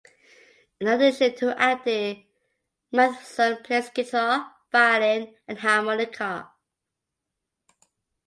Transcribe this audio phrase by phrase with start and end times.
[0.79, 2.25] In addition to acting,
[2.91, 6.49] Matheson plays guitar, violin and harmonica.